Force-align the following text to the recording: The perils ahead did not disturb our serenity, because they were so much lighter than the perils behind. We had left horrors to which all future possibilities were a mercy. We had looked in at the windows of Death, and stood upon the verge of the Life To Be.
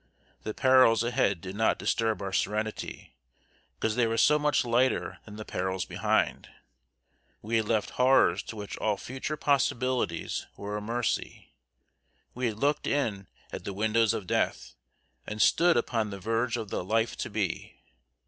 The 0.41 0.55
perils 0.55 1.03
ahead 1.03 1.41
did 1.41 1.55
not 1.55 1.77
disturb 1.77 2.23
our 2.23 2.33
serenity, 2.33 3.17
because 3.75 3.95
they 3.95 4.07
were 4.07 4.17
so 4.17 4.39
much 4.39 4.65
lighter 4.65 5.19
than 5.25 5.35
the 5.35 5.45
perils 5.45 5.85
behind. 5.85 6.49
We 7.43 7.57
had 7.57 7.67
left 7.67 7.89
horrors 7.91 8.41
to 8.45 8.55
which 8.55 8.75
all 8.77 8.97
future 8.97 9.37
possibilities 9.37 10.47
were 10.57 10.75
a 10.75 10.81
mercy. 10.81 11.53
We 12.33 12.47
had 12.47 12.57
looked 12.57 12.87
in 12.87 13.27
at 13.53 13.63
the 13.63 13.73
windows 13.73 14.15
of 14.15 14.25
Death, 14.25 14.73
and 15.27 15.39
stood 15.39 15.77
upon 15.77 16.09
the 16.09 16.19
verge 16.19 16.57
of 16.57 16.71
the 16.71 16.83
Life 16.83 17.15
To 17.17 17.29
Be. 17.29 17.75